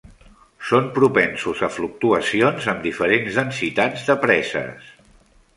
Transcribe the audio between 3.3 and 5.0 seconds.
densitats de preses.